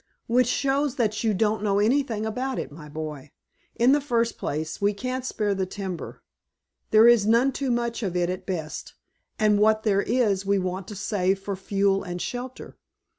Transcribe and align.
"Which 0.25 0.47
shows 0.47 0.95
that 0.95 1.23
you 1.23 1.31
don't 1.35 1.61
know 1.61 1.77
anything 1.77 2.25
about 2.25 2.57
it, 2.57 2.71
my 2.71 2.89
boy. 2.89 3.29
In 3.75 3.91
the 3.91 4.01
first 4.01 4.39
place, 4.39 4.81
we 4.81 4.95
can't 4.95 5.23
spare 5.23 5.53
the 5.53 5.67
timber. 5.67 6.23
There 6.89 7.07
is 7.07 7.27
none 7.27 7.51
too 7.51 7.69
much 7.69 8.01
of 8.01 8.15
it 8.15 8.27
at 8.27 8.47
best, 8.47 8.95
and 9.37 9.59
what 9.59 9.83
there 9.83 10.01
is 10.01 10.43
we 10.43 10.57
want 10.57 10.87
to 10.87 10.95
save 10.95 11.37
for 11.37 11.55
fuel 11.55 12.01
and 12.01 12.19
shelter. 12.19 12.77